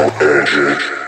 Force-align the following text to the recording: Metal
Metal 0.00 0.99